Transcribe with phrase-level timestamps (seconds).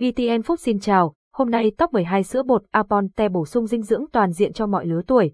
[0.00, 4.04] VTN Food xin chào, hôm nay top 12 sữa bột Aponte bổ sung dinh dưỡng
[4.12, 5.32] toàn diện cho mọi lứa tuổi.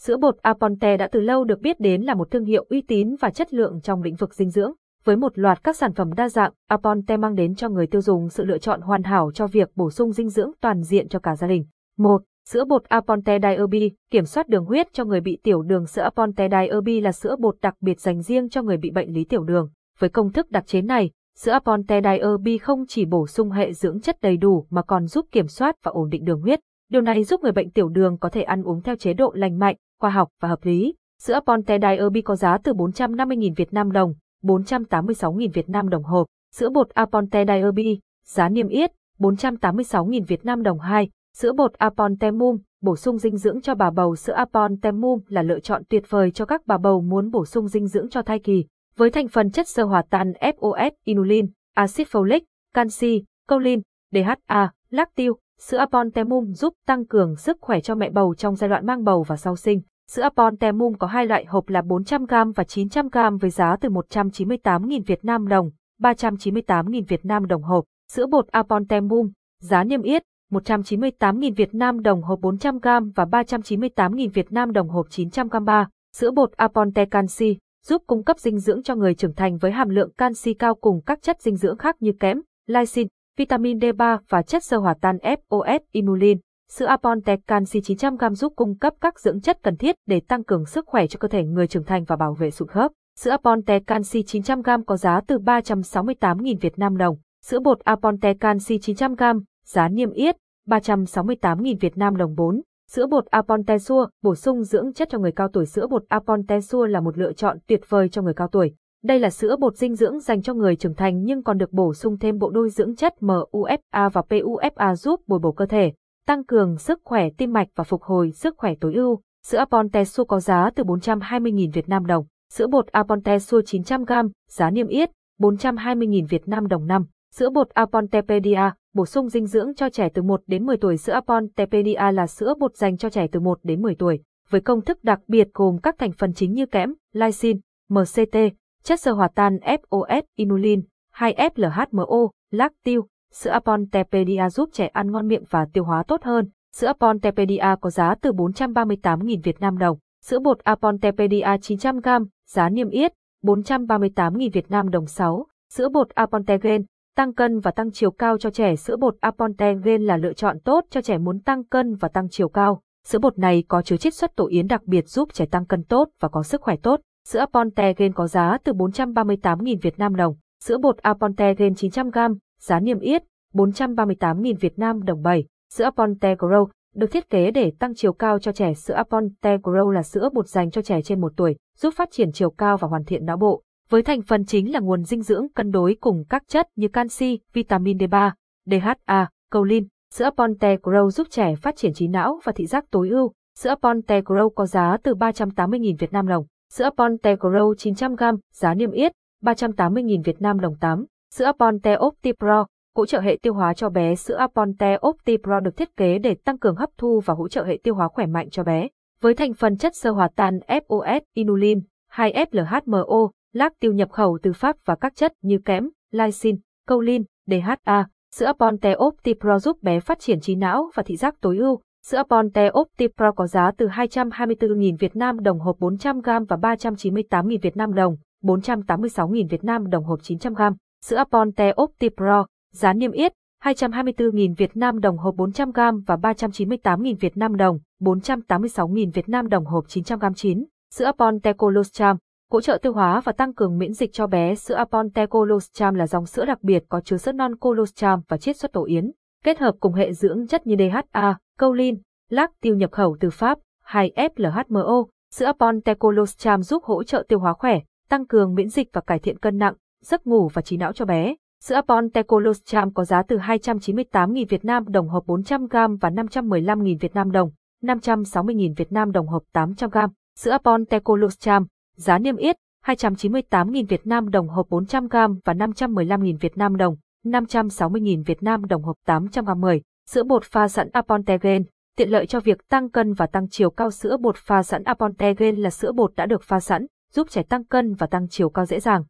[0.00, 3.16] Sữa bột Aponte đã từ lâu được biết đến là một thương hiệu uy tín
[3.20, 4.72] và chất lượng trong lĩnh vực dinh dưỡng.
[5.04, 8.28] Với một loạt các sản phẩm đa dạng, Aponte mang đến cho người tiêu dùng
[8.28, 11.36] sự lựa chọn hoàn hảo cho việc bổ sung dinh dưỡng toàn diện cho cả
[11.36, 11.64] gia đình.
[11.98, 12.22] 1.
[12.48, 15.86] Sữa bột Aponte Diaby, kiểm soát đường huyết cho người bị tiểu đường.
[15.86, 19.24] Sữa Aponte Diaby là sữa bột đặc biệt dành riêng cho người bị bệnh lý
[19.24, 19.70] tiểu đường.
[19.98, 24.00] Với công thức đặc chế này, Sữa Aponte Diaby không chỉ bổ sung hệ dưỡng
[24.00, 26.60] chất đầy đủ mà còn giúp kiểm soát và ổn định đường huyết.
[26.90, 29.58] Điều này giúp người bệnh tiểu đường có thể ăn uống theo chế độ lành
[29.58, 30.94] mạnh, khoa học và hợp lý.
[31.22, 36.26] Sữa Aponte Diaby có giá từ 450.000 Việt Nam đồng, 486.000 Việt Nam đồng hộp.
[36.54, 41.08] Sữa bột Aponte Diaby, giá niêm yết 486.000 Việt Nam đồng 2.
[41.36, 44.16] Sữa bột Aponte Mum, bổ sung dinh dưỡng cho bà bầu.
[44.16, 47.68] Sữa Aponte Mum là lựa chọn tuyệt vời cho các bà bầu muốn bổ sung
[47.68, 48.64] dinh dưỡng cho thai kỳ
[48.96, 52.40] với thành phần chất sơ hòa tan FOS, inulin, axit folic,
[52.74, 53.80] canxi, colin,
[54.12, 58.86] DHA, lactil, sữa Apontemum giúp tăng cường sức khỏe cho mẹ bầu trong giai đoạn
[58.86, 59.80] mang bầu và sau sinh.
[60.10, 65.24] Sữa Apontemum có hai loại hộp là 400g và 900g với giá từ 198.000 Việt
[65.24, 65.70] Nam đồng,
[66.00, 67.84] 398.000 Việt Nam đồng hộp.
[68.12, 74.52] Sữa bột Apontemum, giá niêm yết 198.000 Việt Nam đồng hộp 400g và 398.000 Việt
[74.52, 75.88] Nam đồng hộp 900g 3.
[76.16, 79.88] Sữa bột Aponte Canxi, giúp cung cấp dinh dưỡng cho người trưởng thành với hàm
[79.88, 84.42] lượng canxi cao cùng các chất dinh dưỡng khác như kẽm, lysine, vitamin D3 và
[84.42, 86.38] chất sơ hỏa tan FOS, inulin.
[86.70, 90.66] Sữa Apontec Canxi 900g giúp cung cấp các dưỡng chất cần thiết để tăng cường
[90.66, 92.92] sức khỏe cho cơ thể người trưởng thành và bảo vệ sụn khớp.
[93.18, 97.16] Sữa Apontec Canxi 900g có giá từ 368.000 Việt Nam đồng.
[97.44, 100.36] Sữa bột Apontec Canxi 900g, giá niêm yết
[100.68, 102.62] 368.000 Việt Nam đồng 4.
[102.94, 105.66] Sữa bột Apontesua bổ sung dưỡng chất cho người cao tuổi.
[105.66, 108.74] Sữa bột Apontesua là một lựa chọn tuyệt vời cho người cao tuổi.
[109.04, 111.94] Đây là sữa bột dinh dưỡng dành cho người trưởng thành nhưng còn được bổ
[111.94, 115.92] sung thêm bộ đôi dưỡng chất MUFA và PUFA giúp bồi bổ cơ thể,
[116.26, 119.20] tăng cường sức khỏe tim mạch và phục hồi sức khỏe tối ưu.
[119.46, 122.24] Sữa Apontesua có giá từ 420.000 Việt Nam đồng.
[122.52, 125.10] Sữa bột Apontesua 900g, giá niêm yết
[125.40, 127.06] 420.000 Việt Nam đồng năm.
[127.34, 130.96] Sữa bột Apontepedia, bổ sung dinh dưỡng cho trẻ từ 1 đến 10 tuổi.
[130.96, 134.80] Sữa Apontepedia là sữa bột dành cho trẻ từ 1 đến 10 tuổi, với công
[134.80, 138.36] thức đặc biệt gồm các thành phần chính như kẽm, lysine, MCT,
[138.82, 140.82] chất xơ hòa tan FOS, inulin,
[141.14, 142.98] 2-FLHMO, lactil.
[143.32, 146.48] Sữa Apontepedia giúp trẻ ăn ngon miệng và tiêu hóa tốt hơn.
[146.76, 149.98] Sữa Apontepedia có giá từ 438.000 Việt Nam đồng.
[150.24, 155.46] Sữa bột Apontepedia 900g, giá niêm yết 438.000 Việt Nam đồng 6.
[155.72, 156.82] Sữa bột Apontegen,
[157.16, 160.84] Tăng cân và tăng chiều cao cho trẻ sữa bột Apontegen là lựa chọn tốt
[160.90, 162.82] cho trẻ muốn tăng cân và tăng chiều cao.
[163.06, 165.84] Sữa bột này có chứa chiết xuất tổ yến đặc biệt giúp trẻ tăng cân
[165.84, 167.00] tốt và có sức khỏe tốt.
[167.28, 170.34] Sữa Apontegen có giá từ 438.000 Việt Nam đồng.
[170.64, 173.22] Sữa bột Apontegen 900g, giá niêm yết
[173.54, 175.44] 438.000 Việt Nam đồng 7.
[175.74, 178.74] Sữa Apontegro được thiết kế để tăng chiều cao cho trẻ.
[178.74, 182.50] Sữa Apontegro là sữa bột dành cho trẻ trên 1 tuổi, giúp phát triển chiều
[182.50, 183.62] cao và hoàn thiện não bộ
[183.92, 187.40] với thành phần chính là nguồn dinh dưỡng cân đối cùng các chất như canxi,
[187.52, 188.30] vitamin D3,
[188.66, 189.86] DHA, choline.
[190.14, 193.32] Sữa Ponte Grow giúp trẻ phát triển trí não và thị giác tối ưu.
[193.58, 196.44] Sữa Ponte Grow có giá từ 380.000 Việt Nam đồng.
[196.72, 201.04] Sữa Ponte Grow 900g, giá niêm yết 380.000 Việt Nam đồng 8.
[201.34, 202.66] Sữa Ponte Opti Pro,
[202.96, 204.14] hỗ trợ hệ tiêu hóa cho bé.
[204.14, 207.64] Sữa Ponte Opti Pro được thiết kế để tăng cường hấp thu và hỗ trợ
[207.64, 208.88] hệ tiêu hóa khỏe mạnh cho bé.
[209.20, 211.80] Với thành phần chất sơ hòa tan FOS, inulin,
[212.12, 216.58] 2-FLHMO, lactil nhập khẩu từ Pháp và các chất như kẽm, lysine,
[216.88, 218.06] choline, DHA.
[218.34, 221.80] Sữa Ponte Optipro giúp bé phát triển trí não và thị giác tối ưu.
[222.06, 227.76] Sữa Ponte Optipro có giá từ 224.000 Việt Nam đồng hộp 400g và 398.000 Việt
[227.76, 230.74] Nam đồng, 486.000 Việt Nam đồng hộp 900g.
[231.04, 233.32] Sữa Ponte Optipro, giá niêm yết
[233.64, 239.64] 224.000 Việt Nam đồng hộp 400g và 398.000 Việt Nam đồng, 486.000 Việt Nam đồng
[239.64, 240.64] hộp 900g 9.
[240.94, 242.16] Sữa Ponte Colostrum,
[242.52, 244.54] hỗ trợ tiêu hóa và tăng cường miễn dịch cho bé.
[244.54, 248.56] Sữa Aponte Colostrum là dòng sữa đặc biệt có chứa sữa non colostrum và chiết
[248.56, 249.10] xuất tổ yến,
[249.44, 251.98] kết hợp cùng hệ dưỡng chất như DHA, choline,
[252.30, 255.06] lactil nhập khẩu từ Pháp, hay FLHMO.
[255.32, 259.18] Sữa Aponte Colostrum giúp hỗ trợ tiêu hóa khỏe, tăng cường miễn dịch và cải
[259.18, 261.34] thiện cân nặng, giấc ngủ và trí não cho bé.
[261.62, 267.14] Sữa Aponte Colostrum có giá từ 298.000 Việt Nam đồng hộp 400g và 515.000 Việt
[267.14, 267.50] Nam đồng,
[267.82, 270.08] 560.000 Việt Nam đồng hộp 800g.
[270.36, 271.66] Sữa Aponte Colostrum
[272.02, 278.24] giá niêm yết 298.000 Việt Nam đồng hộp 400g và 515.000 Việt Nam đồng, 560.000
[278.24, 279.82] Việt Nam đồng hộp 800g 10.
[280.08, 281.64] Sữa bột pha sẵn Apontegen,
[281.96, 283.90] tiện lợi cho việc tăng cân và tăng chiều cao.
[283.90, 287.64] Sữa bột pha sẵn Apontegen là sữa bột đã được pha sẵn, giúp trẻ tăng
[287.64, 289.04] cân và tăng chiều cao dễ dàng.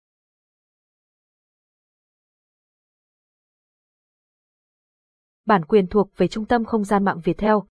[5.46, 7.66] bản quyền thuộc về Trung tâm Không gian mạng Việt Theo.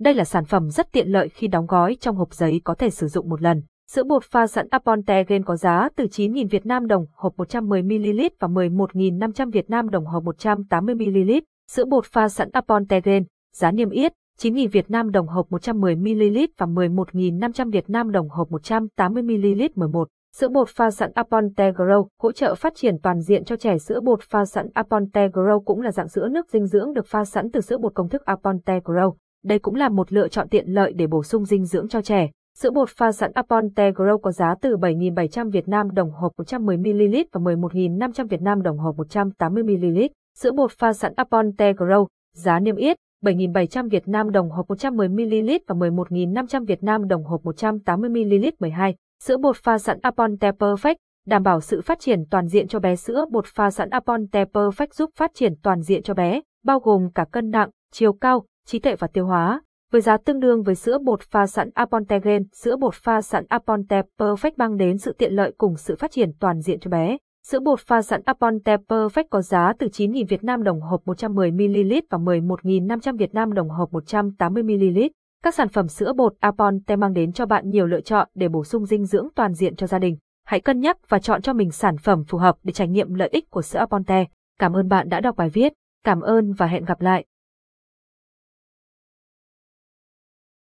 [0.00, 2.90] Đây là sản phẩm rất tiện lợi khi đóng gói trong hộp giấy có thể
[2.90, 3.62] sử dụng một lần.
[3.90, 8.28] Sữa bột pha sẵn Aponte Gain có giá từ 9.000 Việt Nam đồng hộp 110ml
[8.38, 11.40] và 11.500 Việt Nam đồng hộp 180ml.
[11.70, 13.24] Sữa bột pha sẵn Aponte Gain,
[13.56, 18.50] giá niêm yết 9.000 Việt Nam đồng hộp 110ml và 11.500 Việt Nam đồng hộp
[18.50, 20.08] 180ml 11.
[20.36, 24.00] Sữa bột pha sẵn Aponte Grow hỗ trợ phát triển toàn diện cho trẻ sữa
[24.00, 27.50] bột pha sẵn Aponte Grow cũng là dạng sữa nước dinh dưỡng được pha sẵn
[27.50, 29.12] từ sữa bột công thức Aponte Grow.
[29.44, 32.30] Đây cũng là một lựa chọn tiện lợi để bổ sung dinh dưỡng cho trẻ.
[32.58, 37.24] Sữa bột pha sẵn Aponte Grow có giá từ 7.700 Việt Nam đồng hộp 110ml
[37.32, 40.08] và 11.500 Việt Nam đồng hộp 180ml.
[40.38, 42.06] Sữa bột pha sẵn Aponte Grow,
[42.36, 47.42] giá niêm yết 7.700 Việt Nam đồng hộp 110ml và 11.500 Việt Nam đồng hộp
[47.42, 48.94] 180ml 12.
[49.22, 50.94] Sữa bột pha sẵn Aponte Perfect,
[51.26, 54.86] đảm bảo sự phát triển toàn diện cho bé sữa bột pha sẵn Aponte Perfect
[54.92, 58.78] giúp phát triển toàn diện cho bé, bao gồm cả cân nặng, chiều cao, trí
[58.78, 59.62] tuệ và tiêu hóa.
[59.92, 63.44] Với giá tương đương với sữa bột pha sẵn Aponte Gen, sữa bột pha sẵn
[63.48, 67.16] Aponte Perfect mang đến sự tiện lợi cùng sự phát triển toàn diện cho bé.
[67.46, 72.02] Sữa bột pha sẵn Aponte Perfect có giá từ 9.000 Việt Nam đồng hộp 110ml
[72.10, 75.08] và 11.500 Việt Nam đồng hộp 180ml.
[75.44, 78.64] Các sản phẩm sữa bột Aponte mang đến cho bạn nhiều lựa chọn để bổ
[78.64, 80.16] sung dinh dưỡng toàn diện cho gia đình.
[80.46, 83.28] Hãy cân nhắc và chọn cho mình sản phẩm phù hợp để trải nghiệm lợi
[83.32, 84.24] ích của sữa Aponte.
[84.58, 85.72] Cảm ơn bạn đã đọc bài viết.
[86.04, 87.24] Cảm ơn và hẹn gặp lại.